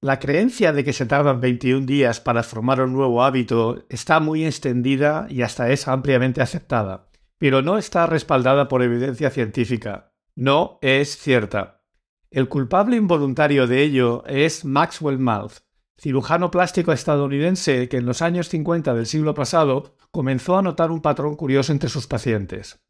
[0.00, 4.44] La creencia de que se tardan 21 días para formar un nuevo hábito está muy
[4.44, 10.12] extendida y hasta es ampliamente aceptada, pero no está respaldada por evidencia científica.
[10.34, 11.82] No es cierta.
[12.30, 15.60] El culpable involuntario de ello es Maxwell Mouth,
[15.98, 21.00] cirujano plástico estadounidense que en los años 50 del siglo pasado comenzó a notar un
[21.00, 22.84] patrón curioso entre sus pacientes.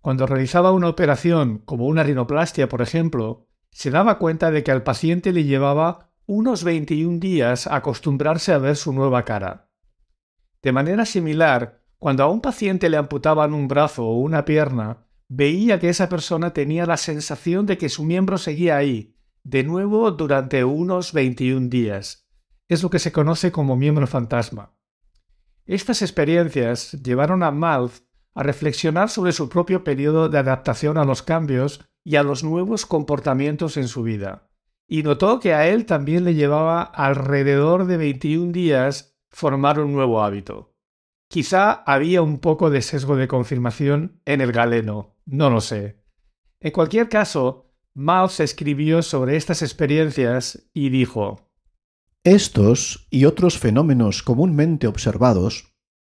[0.00, 4.84] Cuando realizaba una operación, como una rinoplastia por ejemplo, se daba cuenta de que al
[4.84, 9.70] paciente le llevaba unos 21 días acostumbrarse a ver su nueva cara.
[10.62, 15.78] De manera similar, cuando a un paciente le amputaban un brazo o una pierna, veía
[15.78, 20.64] que esa persona tenía la sensación de que su miembro seguía ahí, de nuevo durante
[20.64, 22.26] unos 21 días.
[22.68, 24.74] Es lo que se conoce como miembro fantasma.
[25.66, 28.02] Estas experiencias llevaron a Mouth
[28.34, 32.86] a reflexionar sobre su propio periodo de adaptación a los cambios y a los nuevos
[32.86, 34.50] comportamientos en su vida,
[34.94, 40.22] y notó que a él también le llevaba alrededor de 21 días formar un nuevo
[40.22, 40.76] hábito.
[41.28, 46.00] Quizá había un poco de sesgo de confirmación en el galeno, no lo sé.
[46.60, 51.50] En cualquier caso, Miles escribió sobre estas experiencias y dijo
[52.22, 55.74] Estos y otros fenómenos comúnmente observados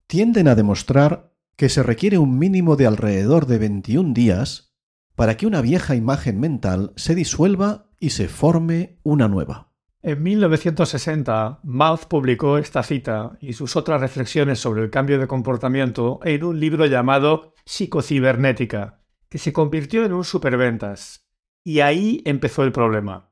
[0.05, 4.75] tienden a demostrar que se requiere un mínimo de alrededor de 21 días
[5.16, 9.73] para que una vieja imagen mental se disuelva y se forme una nueva.
[10.03, 16.20] En 1960, Mouth publicó esta cita y sus otras reflexiones sobre el cambio de comportamiento
[16.23, 21.28] en un libro llamado Psicocibernética, que se convirtió en un superventas.
[21.64, 23.31] Y ahí empezó el problema.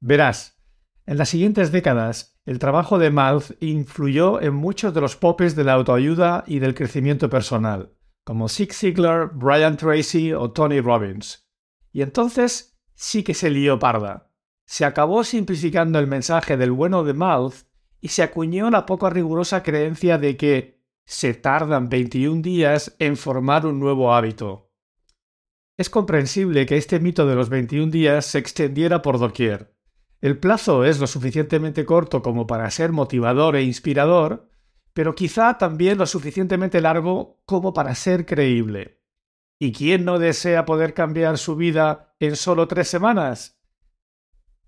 [0.00, 0.60] Verás,
[1.06, 5.62] en las siguientes décadas, el trabajo de Mouth influyó en muchos de los popes de
[5.62, 7.92] la autoayuda y del crecimiento personal
[8.28, 11.48] como Zig Ziglar, Brian Tracy o Tony Robbins.
[11.92, 14.28] Y entonces sí que se lió parda.
[14.66, 17.62] Se acabó simplificando el mensaje del bueno de Mouth
[18.00, 23.66] y se acuñó la poco rigurosa creencia de que se tardan 21 días en formar
[23.66, 24.72] un nuevo hábito.
[25.76, 29.72] Es comprensible que este mito de los 21 días se extendiera por doquier.
[30.20, 34.50] El plazo es lo suficientemente corto como para ser motivador e inspirador,
[34.92, 38.97] pero quizá también lo suficientemente largo como para ser creíble.
[39.60, 43.60] ¿Y quién no desea poder cambiar su vida en solo tres semanas?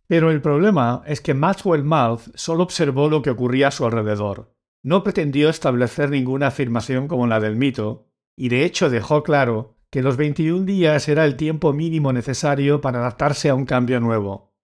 [0.09, 4.53] Pero el problema es que Maxwell Mouth solo observó lo que ocurría a su alrededor.
[4.83, 10.03] No pretendió establecer ninguna afirmación como la del mito, y de hecho dejó claro que
[10.03, 14.57] los 21 días era el tiempo mínimo necesario para adaptarse a un cambio nuevo.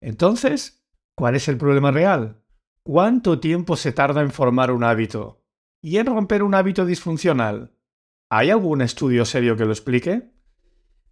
[0.00, 0.86] Entonces,
[1.16, 2.42] ¿cuál es el problema real?
[2.84, 5.42] ¿Cuánto tiempo se tarda en formar un hábito?
[5.80, 7.73] ¿Y en romper un hábito disfuncional?
[8.36, 10.32] ¿Hay algún estudio serio que lo explique?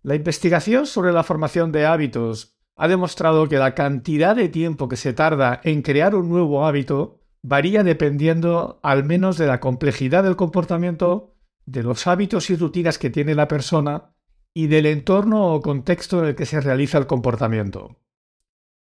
[0.02, 4.96] La investigación sobre la formación de hábitos ha demostrado que la cantidad de tiempo que
[4.96, 10.34] se tarda en crear un nuevo hábito varía dependiendo al menos de la complejidad del
[10.34, 14.16] comportamiento, de los hábitos y rutinas que tiene la persona
[14.52, 18.00] y del entorno o contexto en el que se realiza el comportamiento.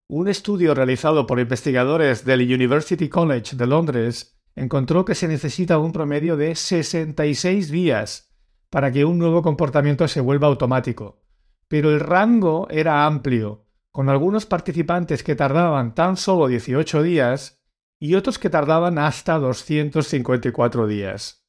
[0.08, 5.92] Un estudio realizado por investigadores del University College de Londres encontró que se necesita un
[5.92, 8.25] promedio de 66 días
[8.70, 11.22] para que un nuevo comportamiento se vuelva automático.
[11.68, 17.64] Pero el rango era amplio, con algunos participantes que tardaban tan solo 18 días
[17.98, 21.46] y otros que tardaban hasta 254 días.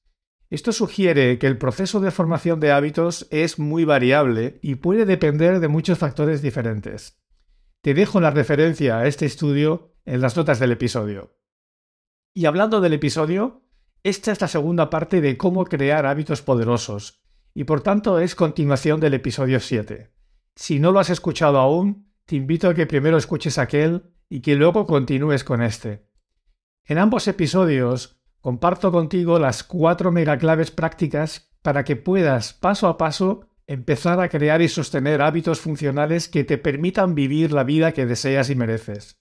[0.49, 5.59] Esto sugiere que el proceso de formación de hábitos es muy variable y puede depender
[5.59, 7.21] de muchos factores diferentes.
[7.81, 11.37] Te dejo la referencia a este estudio en las notas del episodio.
[12.33, 13.66] Y hablando del episodio,
[14.03, 17.21] esta es la segunda parte de cómo crear hábitos poderosos,
[17.53, 20.11] y por tanto es continuación del episodio 7.
[20.55, 24.55] Si no lo has escuchado aún, te invito a que primero escuches aquel y que
[24.55, 26.07] luego continúes con este.
[26.85, 33.49] En ambos episodios comparto contigo las cuatro megaclaves prácticas para que puedas paso a paso
[33.67, 38.49] empezar a crear y sostener hábitos funcionales que te permitan vivir la vida que deseas
[38.49, 39.19] y mereces.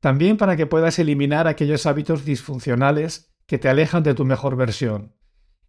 [0.00, 5.16] También para que puedas eliminar aquellos hábitos disfuncionales que te alejan de tu mejor versión.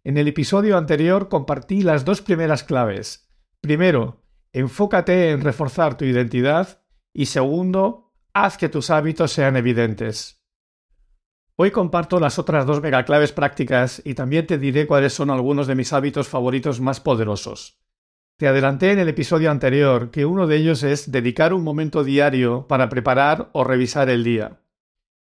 [0.04, 3.32] En el episodio anterior compartí las dos primeras claves.
[3.62, 4.22] Primero,
[4.52, 6.82] enfócate en reforzar tu identidad
[7.14, 10.44] y segundo, haz que tus hábitos sean evidentes.
[11.56, 15.74] Hoy comparto las otras dos megaclaves prácticas y también te diré cuáles son algunos de
[15.74, 17.80] mis hábitos favoritos más poderosos.
[18.36, 22.66] Te adelanté en el episodio anterior que uno de ellos es dedicar un momento diario
[22.68, 24.60] para preparar o revisar el día.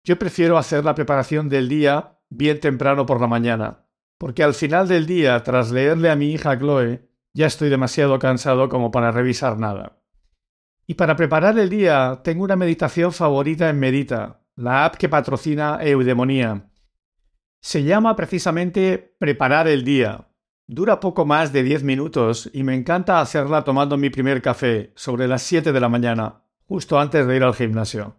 [0.03, 3.87] Yo prefiero hacer la preparación del día bien temprano por la mañana,
[4.19, 8.69] porque al final del día, tras leerle a mi hija Chloe, ya estoy demasiado cansado
[8.69, 10.03] como para revisar nada.
[10.87, 15.79] Y para preparar el día, tengo una meditación favorita en Medita, la app que patrocina
[15.83, 16.71] Eudemonía.
[17.61, 20.29] Se llama precisamente Preparar el día.
[20.67, 25.29] Dura poco más de 10 minutos y me encanta hacerla tomando mi primer café, sobre
[25.29, 28.17] las 7 de la mañana, justo antes de ir al gimnasio.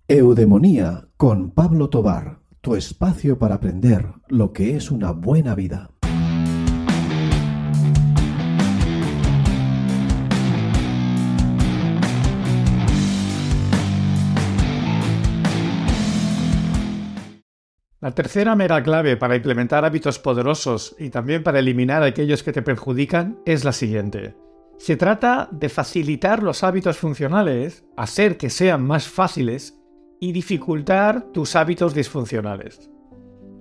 [0.07, 5.93] Eudemonía con Pablo Tobar tu espacio para aprender lo que es una buena vida.
[18.03, 22.61] La tercera mera clave para implementar hábitos poderosos y también para eliminar aquellos que te
[22.61, 24.37] perjudican es la siguiente.
[24.77, 29.81] Se trata de facilitar los hábitos funcionales, hacer que sean más fáciles
[30.21, 32.91] y dificultar tus hábitos disfuncionales.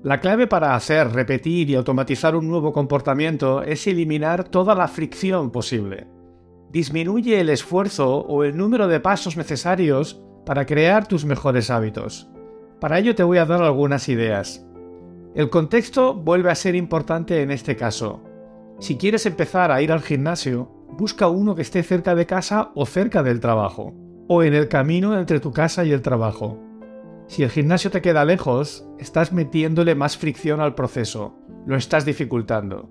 [0.03, 5.49] La clave para hacer, repetir y automatizar un nuevo comportamiento es eliminar toda la fricción
[5.49, 6.07] posible.
[6.71, 12.29] Disminuye el esfuerzo o el número de pasos necesarios para crear tus mejores hábitos.
[12.81, 14.65] Para ello te voy a dar algunas ideas.
[15.35, 18.21] El contexto vuelve a ser importante en este caso.
[18.79, 22.85] Si quieres empezar a ir al gimnasio, busca uno que esté cerca de casa o
[22.85, 26.59] cerca del trabajo o en el camino entre tu casa y el trabajo.
[27.27, 31.35] Si el gimnasio te queda lejos, estás metiéndole más fricción al proceso,
[31.65, 32.89] lo estás dificultando.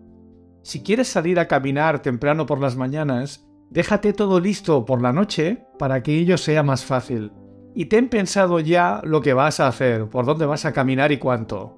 [0.63, 5.65] Si quieres salir a caminar temprano por las mañanas, déjate todo listo por la noche
[5.79, 7.33] para que ello sea más fácil.
[7.75, 11.19] Y ten pensado ya lo que vas a hacer, por dónde vas a caminar y
[11.19, 11.77] cuánto.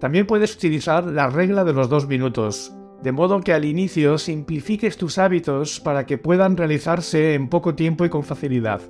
[0.00, 4.96] También puedes utilizar la regla de los dos minutos, de modo que al inicio simplifiques
[4.96, 8.80] tus hábitos para que puedan realizarse en poco tiempo y con facilidad.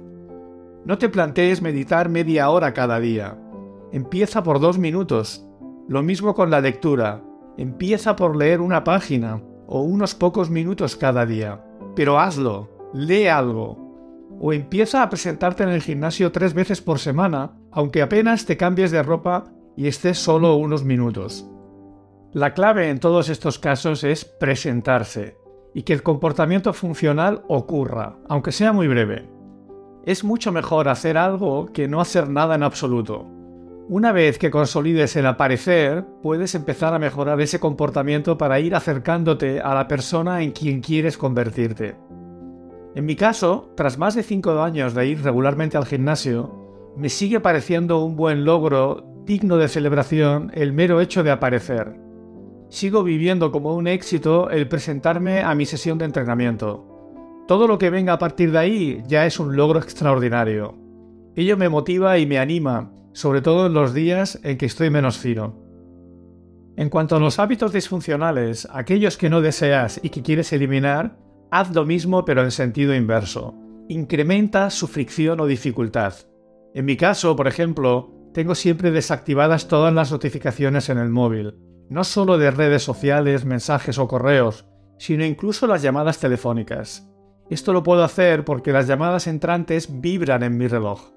[0.84, 3.38] No te plantees meditar media hora cada día.
[3.92, 5.46] Empieza por dos minutos.
[5.88, 7.22] Lo mismo con la lectura.
[7.56, 11.64] Empieza por leer una página o unos pocos minutos cada día.
[11.94, 13.78] Pero hazlo, lee algo.
[14.40, 18.90] O empieza a presentarte en el gimnasio tres veces por semana, aunque apenas te cambies
[18.90, 19.44] de ropa
[19.76, 21.48] y estés solo unos minutos.
[22.34, 25.36] La clave en todos estos casos es presentarse
[25.74, 29.28] y que el comportamiento funcional ocurra, aunque sea muy breve.
[30.06, 33.26] Es mucho mejor hacer algo que no hacer nada en absoluto.
[33.86, 39.60] Una vez que consolides el aparecer, puedes empezar a mejorar ese comportamiento para ir acercándote
[39.60, 41.96] a la persona en quien quieres convertirte.
[42.94, 47.40] En mi caso, tras más de 5 años de ir regularmente al gimnasio, me sigue
[47.40, 52.00] pareciendo un buen logro digno de celebración el mero hecho de aparecer
[52.72, 57.44] sigo viviendo como un éxito el presentarme a mi sesión de entrenamiento.
[57.46, 60.74] Todo lo que venga a partir de ahí ya es un logro extraordinario.
[61.36, 65.18] Ello me motiva y me anima, sobre todo en los días en que estoy menos
[65.18, 65.54] fino.
[66.78, 71.18] En cuanto a los hábitos disfuncionales, aquellos que no deseas y que quieres eliminar,
[71.50, 73.54] haz lo mismo pero en sentido inverso.
[73.90, 76.14] Incrementa su fricción o dificultad.
[76.72, 81.54] En mi caso, por ejemplo, tengo siempre desactivadas todas las notificaciones en el móvil
[81.92, 84.64] no solo de redes sociales, mensajes o correos,
[84.98, 87.08] sino incluso las llamadas telefónicas.
[87.50, 91.10] Esto lo puedo hacer porque las llamadas entrantes vibran en mi reloj.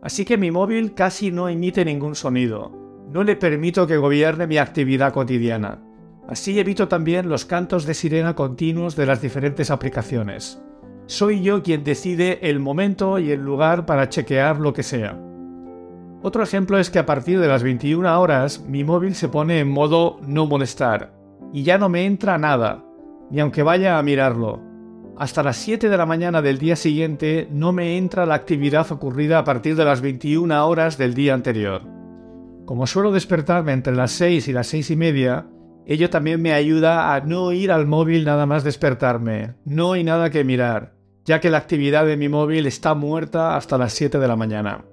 [0.00, 2.70] Así que mi móvil casi no emite ningún sonido.
[3.10, 5.82] No le permito que gobierne mi actividad cotidiana.
[6.28, 10.62] Así evito también los cantos de sirena continuos de las diferentes aplicaciones.
[11.06, 15.18] Soy yo quien decide el momento y el lugar para chequear lo que sea.
[16.22, 19.68] Otro ejemplo es que a partir de las 21 horas mi móvil se pone en
[19.68, 21.12] modo no molestar
[21.52, 22.84] y ya no me entra nada,
[23.30, 24.60] ni aunque vaya a mirarlo.
[25.18, 29.38] Hasta las 7 de la mañana del día siguiente no me entra la actividad ocurrida
[29.38, 31.82] a partir de las 21 horas del día anterior.
[32.64, 35.46] Como suelo despertarme entre las 6 y las 6 y media,
[35.84, 39.54] Ello también me ayuda a no ir al móvil nada más despertarme.
[39.64, 43.78] No hay nada que mirar, ya que la actividad de mi móvil está muerta hasta
[43.78, 44.84] las 7 de la mañana.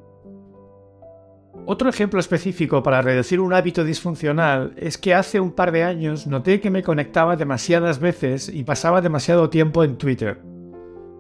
[1.72, 6.26] Otro ejemplo específico para reducir un hábito disfuncional es que hace un par de años
[6.26, 10.42] noté que me conectaba demasiadas veces y pasaba demasiado tiempo en Twitter.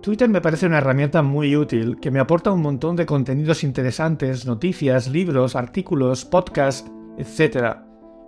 [0.01, 4.47] Twitter me parece una herramienta muy útil que me aporta un montón de contenidos interesantes,
[4.47, 6.89] noticias, libros, artículos, podcasts,
[7.19, 7.75] etc.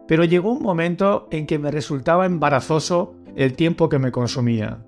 [0.07, 4.85] Pero llegó un momento en que me resultaba embarazoso el tiempo que me consumía.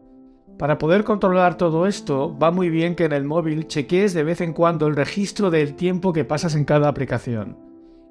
[0.57, 4.39] Para poder controlar todo esto, va muy bien que en el móvil chequees de vez
[4.41, 7.57] en cuando el registro del tiempo que pasas en cada aplicación.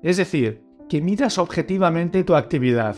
[0.02, 2.96] Es decir, que miras objetivamente tu actividad.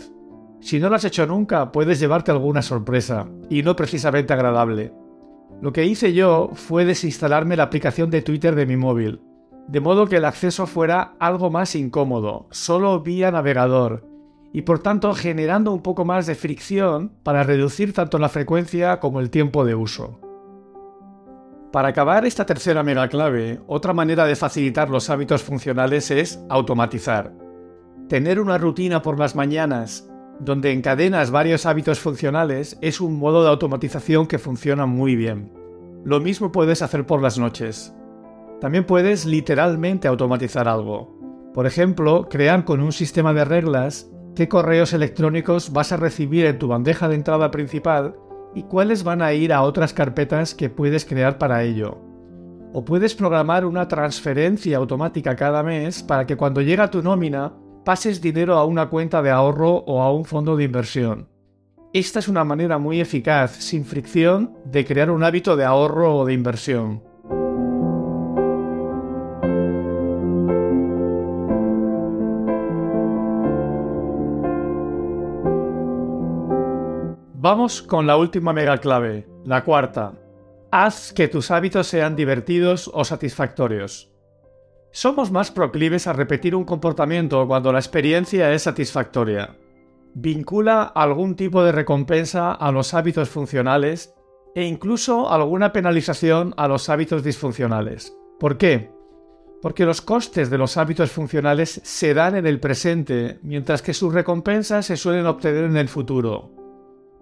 [0.61, 4.93] Si no lo has hecho nunca, puedes llevarte alguna sorpresa, y no precisamente agradable.
[5.61, 9.21] Lo que hice yo fue desinstalarme la aplicación de Twitter de mi móvil,
[9.69, 14.07] de modo que el acceso fuera algo más incómodo, solo vía navegador,
[14.55, 19.19] y por tanto generando un poco más de fricción para reducir tanto la frecuencia como
[19.19, 20.21] el tiempo de uso.
[21.73, 27.35] Para acabar esta tercera mega clave, otra manera de facilitar los hábitos funcionales es automatizar.
[28.09, 30.09] Tener una rutina por las mañanas
[30.39, 35.53] donde encadenas varios hábitos funcionales es un modo de automatización que funciona muy bien.
[36.05, 37.93] Lo mismo puedes hacer por las noches.
[38.61, 41.13] También puedes literalmente automatizar algo.
[41.53, 46.59] Por ejemplo, crear con un sistema de reglas qué correos electrónicos vas a recibir en
[46.59, 48.17] tu bandeja de entrada principal
[48.55, 52.00] y cuáles van a ir a otras carpetas que puedes crear para ello.
[52.73, 57.53] O puedes programar una transferencia automática cada mes para que cuando llega tu nómina
[57.85, 61.29] pases dinero a una cuenta de ahorro o a un fondo de inversión.
[61.93, 66.25] Esta es una manera muy eficaz, sin fricción, de crear un hábito de ahorro o
[66.25, 67.05] de inversión.
[77.45, 80.15] Vamos con la última mega clave, la cuarta.
[80.71, 84.11] Haz que tus hábitos sean divertidos o satisfactorios.
[84.93, 89.59] Somos más proclives a repetir un comportamiento cuando la experiencia es satisfactoria.
[90.15, 94.15] Vincula algún tipo de recompensa a los hábitos funcionales
[94.55, 98.17] e incluso alguna penalización a los hábitos disfuncionales.
[98.41, 98.91] ¿Por qué?
[99.61, 104.15] Porque los costes de los hábitos funcionales se dan en el presente, mientras que sus
[104.15, 106.63] recompensas se suelen obtener en el futuro.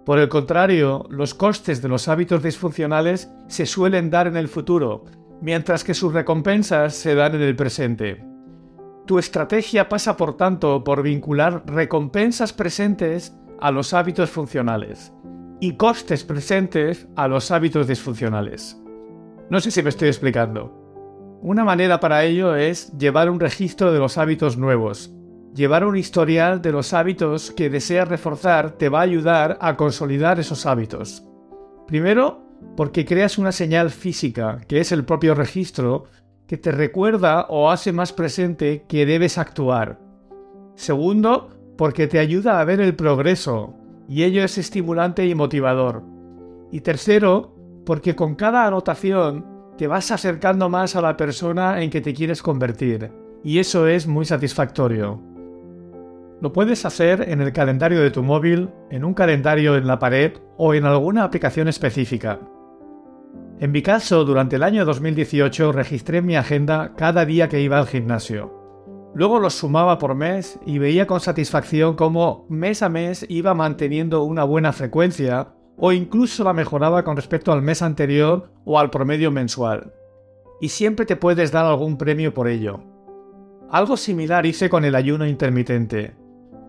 [0.04, 5.04] Por el contrario, los costes de los hábitos disfuncionales se suelen dar en el futuro,
[5.40, 8.24] mientras que sus recompensas se dan en el presente.
[9.06, 15.12] Tu estrategia pasa, por tanto, por vincular recompensas presentes a los hábitos funcionales
[15.60, 18.80] y costes presentes a los hábitos disfuncionales.
[19.50, 20.82] No sé si me estoy explicando.
[21.42, 25.14] Una manera para ello es llevar un registro de los hábitos nuevos.
[25.54, 30.40] Llevar un historial de los hábitos que deseas reforzar te va a ayudar a consolidar
[30.40, 31.24] esos hábitos.
[31.86, 32.42] Primero,
[32.74, 36.04] porque creas una señal física, que es el propio registro,
[36.46, 40.00] que te recuerda o hace más presente que debes actuar.
[40.74, 43.74] Segundo, porque te ayuda a ver el progreso,
[44.08, 46.02] y ello es estimulante y motivador.
[46.70, 47.54] Y tercero,
[47.84, 49.44] porque con cada anotación
[49.76, 53.12] te vas acercando más a la persona en que te quieres convertir,
[53.44, 55.31] y eso es muy satisfactorio.
[56.42, 60.32] Lo puedes hacer en el calendario de tu móvil, en un calendario en la pared
[60.56, 62.40] o en alguna aplicación específica.
[63.60, 67.86] En mi caso, durante el año 2018 registré mi agenda cada día que iba al
[67.86, 68.52] gimnasio.
[69.14, 74.24] Luego los sumaba por mes y veía con satisfacción cómo mes a mes iba manteniendo
[74.24, 79.30] una buena frecuencia o incluso la mejoraba con respecto al mes anterior o al promedio
[79.30, 79.92] mensual.
[80.60, 82.82] Y siempre te puedes dar algún premio por ello.
[83.70, 86.20] Algo similar hice con el ayuno intermitente.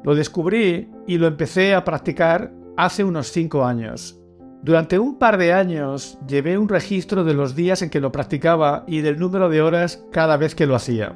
[0.04, 4.20] Lo descubrí y lo empecé a practicar hace unos 5 años.
[4.62, 8.86] Durante un par de años llevé un registro de los días en que lo practicaba
[8.88, 11.14] y del número de horas cada vez que lo hacía.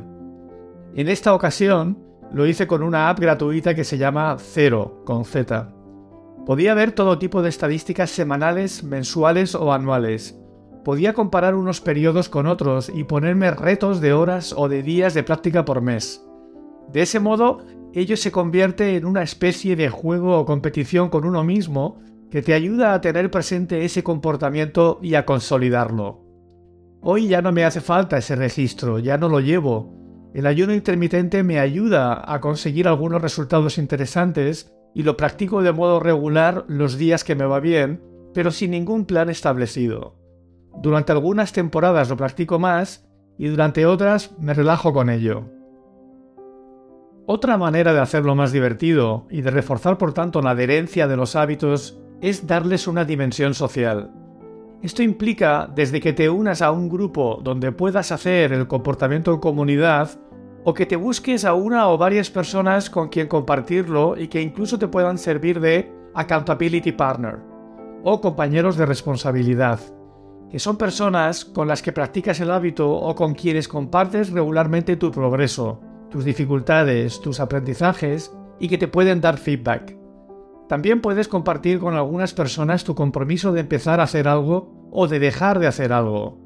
[0.96, 1.98] En esta ocasión
[2.34, 5.74] lo hice con una app gratuita que se llama Cero, con Z.
[6.46, 10.40] Podía ver todo tipo de estadísticas semanales, mensuales o anuales.
[10.84, 15.24] Podía comparar unos periodos con otros y ponerme retos de horas o de días de
[15.24, 16.26] práctica por mes.
[16.92, 17.60] De ese modo,
[17.94, 22.54] ello se convierte en una especie de juego o competición con uno mismo que te
[22.54, 26.24] ayuda a tener presente ese comportamiento y a consolidarlo.
[27.02, 29.94] Hoy ya no me hace falta ese registro, ya no lo llevo.
[30.34, 36.00] El ayuno intermitente me ayuda a conseguir algunos resultados interesantes y lo practico de modo
[36.00, 38.02] regular los días que me va bien,
[38.34, 40.16] pero sin ningún plan establecido.
[40.82, 45.57] Durante algunas temporadas lo practico más y durante otras me relajo con ello.
[47.30, 51.36] Otra manera de hacerlo más divertido y de reforzar por tanto la adherencia de los
[51.36, 54.14] hábitos es darles una dimensión social.
[54.82, 59.42] Esto implica desde que te unas a un grupo donde puedas hacer el comportamiento en
[59.42, 60.12] comunidad
[60.64, 64.80] o que te busques a una o varias personas con quien compartirlo y que incluso
[64.80, 67.40] te puedan servir de accountability partner
[68.06, 69.82] o compañeros de responsabilidad,
[70.50, 75.12] que son personas con las que practicas el hábito o con quienes compartes regularmente tu
[75.12, 79.98] progreso, tus dificultades, tus aprendizajes y que te pueden dar feedback.
[80.68, 85.20] También puedes compartir con algunas personas tu compromiso de empezar a hacer algo o de
[85.20, 86.40] dejar de hacer algo.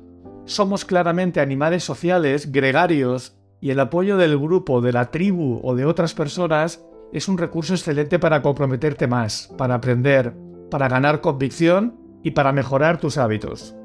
[0.45, 5.85] Somos claramente animales sociales, gregarios, y el apoyo del grupo, de la tribu o de
[5.85, 10.33] otras personas es un recurso excelente para comprometerte más, para aprender,
[10.71, 13.75] para ganar convicción y para mejorar tus hábitos.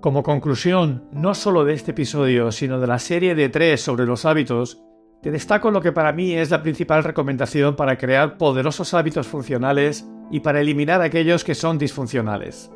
[0.00, 4.24] Como conclusión, no solo de este episodio, sino de la serie de tres sobre los
[4.24, 4.82] hábitos,
[5.20, 10.06] te destaco lo que para mí es la principal recomendación para crear poderosos hábitos funcionales
[10.30, 12.70] y para eliminar aquellos que son disfuncionales.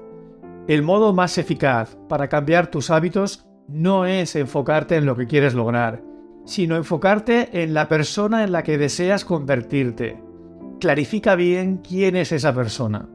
[0.69, 5.55] El modo más eficaz para cambiar tus hábitos no es enfocarte en lo que quieres
[5.55, 6.03] lograr,
[6.45, 10.23] sino enfocarte en la persona en la que deseas convertirte.
[10.79, 13.09] Clarifica bien quién es esa persona.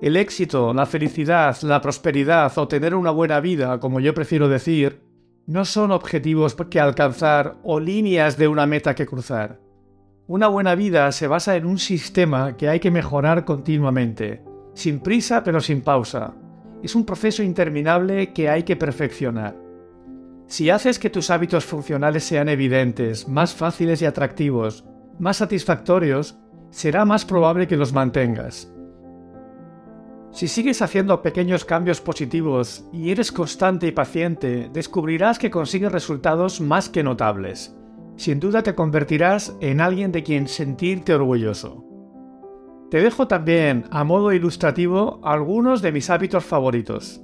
[0.00, 5.02] El éxito, la felicidad, la prosperidad o tener una buena vida, como yo prefiero decir,
[5.46, 9.60] no son objetivos que alcanzar o líneas de una meta que cruzar.
[10.26, 14.42] Una buena vida se basa en un sistema que hay que mejorar continuamente,
[14.72, 16.34] sin prisa pero sin pausa.
[16.82, 19.54] Es un proceso interminable que hay que perfeccionar.
[20.46, 24.86] Si haces que tus hábitos funcionales sean evidentes, más fáciles y atractivos,
[25.18, 26.38] más satisfactorios,
[26.70, 28.72] será más probable que los mantengas.
[30.40, 36.62] Si sigues haciendo pequeños cambios positivos y eres constante y paciente, descubrirás que consigues resultados
[36.62, 37.76] más que notables.
[38.16, 41.84] Sin duda te convertirás en alguien de quien sentirte orgulloso.
[42.90, 47.20] Te dejo también, a modo ilustrativo, algunos de mis hábitos favoritos.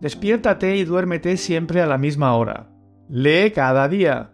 [0.00, 2.70] Despiértate y duérmete siempre a la misma hora.
[3.10, 4.32] Lee cada día.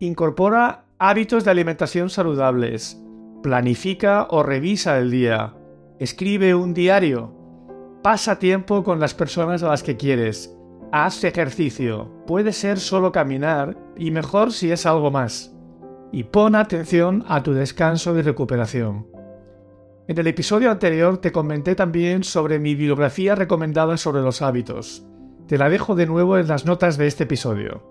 [0.00, 3.00] Incorpora hábitos de alimentación saludables.
[3.40, 5.54] Planifica o revisa el día.
[6.00, 7.40] Escribe un diario.
[8.02, 10.52] Pasa tiempo con las personas a las que quieres.
[10.90, 12.10] Haz ejercicio.
[12.26, 15.54] Puede ser solo caminar y mejor si es algo más.
[16.10, 19.06] Y pon atención a tu descanso y recuperación.
[20.08, 25.06] En el episodio anterior te comenté también sobre mi bibliografía recomendada sobre los hábitos.
[25.46, 27.84] Te la dejo de nuevo en las notas de este episodio.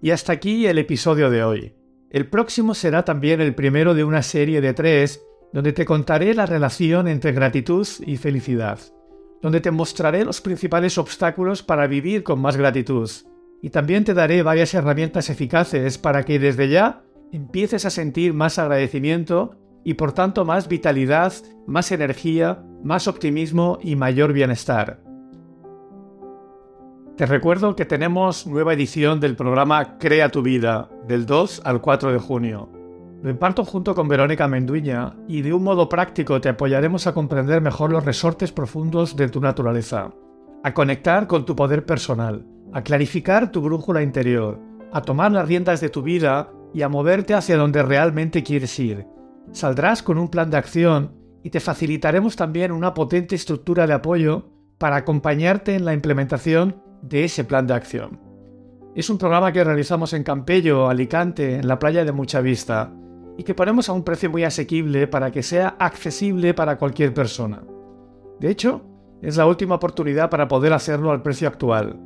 [0.00, 1.74] Y hasta aquí el episodio de hoy.
[2.10, 5.20] El próximo será también el primero de una serie de tres
[5.52, 8.78] donde te contaré la relación entre gratitud y felicidad,
[9.42, 13.10] donde te mostraré los principales obstáculos para vivir con más gratitud,
[13.62, 18.58] y también te daré varias herramientas eficaces para que desde ya empieces a sentir más
[18.58, 21.32] agradecimiento y por tanto más vitalidad,
[21.66, 25.00] más energía, más optimismo y mayor bienestar.
[27.16, 32.12] Te recuerdo que tenemos nueva edición del programa Crea tu vida, del 2 al 4
[32.12, 32.75] de junio.
[33.22, 37.60] Lo imparto junto con Verónica Menduña y de un modo práctico te apoyaremos a comprender
[37.60, 40.12] mejor los resortes profundos de tu naturaleza,
[40.62, 44.60] a conectar con tu poder personal, a clarificar tu brújula interior,
[44.92, 49.06] a tomar las riendas de tu vida y a moverte hacia donde realmente quieres ir.
[49.50, 54.50] Saldrás con un plan de acción y te facilitaremos también una potente estructura de apoyo
[54.78, 58.20] para acompañarte en la implementación de ese plan de acción.
[58.94, 62.92] Es un programa que realizamos en Campello, Alicante, en la playa de Mucha Vista
[63.36, 67.62] y que ponemos a un precio muy asequible para que sea accesible para cualquier persona.
[68.40, 68.82] De hecho,
[69.22, 71.98] es la última oportunidad para poder hacerlo al precio actual.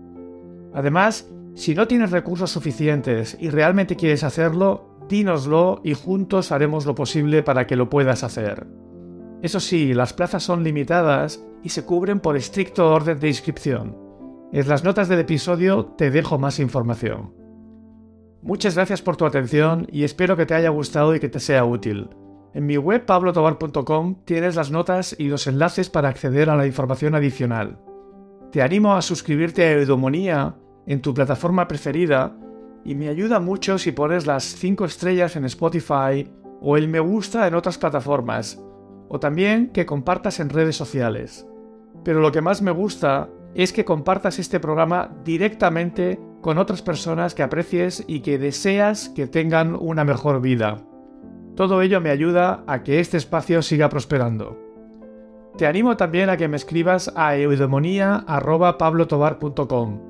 [0.74, 6.94] Además, si no tienes recursos suficientes y realmente quieres hacerlo, dínoslo y juntos haremos lo
[6.94, 8.66] posible para que lo puedas hacer.
[9.42, 13.96] Eso sí, las plazas son limitadas y se cubren por estricto orden de inscripción.
[14.52, 17.39] En las notas del episodio te dejo más información.
[18.42, 21.64] Muchas gracias por tu atención y espero que te haya gustado y que te sea
[21.64, 22.08] útil.
[22.54, 27.14] En mi web pablotobar.com tienes las notas y los enlaces para acceder a la información
[27.14, 27.78] adicional.
[28.50, 32.36] Te animo a suscribirte a Eudomonía en tu plataforma preferida
[32.82, 36.26] y me ayuda mucho si pones las 5 estrellas en Spotify
[36.62, 38.62] o el me gusta en otras plataformas,
[39.08, 41.46] o también que compartas en redes sociales.
[42.04, 47.34] Pero lo que más me gusta es que compartas este programa directamente con otras personas
[47.34, 50.84] que aprecies y que deseas que tengan una mejor vida.
[51.56, 54.58] Todo ello me ayuda a que este espacio siga prosperando.
[55.58, 60.00] Te animo también a que me escribas a eudemonía.pablotobar.com.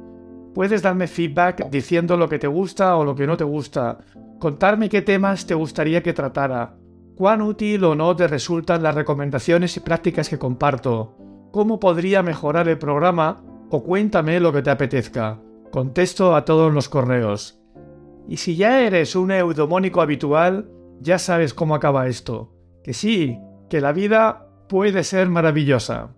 [0.55, 3.99] Puedes darme feedback diciendo lo que te gusta o lo que no te gusta,
[4.39, 6.77] contarme qué temas te gustaría que tratara,
[7.17, 11.17] cuán útil o no te resultan las recomendaciones y prácticas que comparto,
[11.53, 15.39] cómo podría mejorar el programa o cuéntame lo que te apetezca.
[15.71, 17.61] Contesto a todos los correos.
[18.29, 20.69] Y si ya eres un eudomónico habitual,
[21.01, 22.53] ya sabes cómo acaba esto.
[22.83, 26.15] Que sí, que la vida puede ser maravillosa.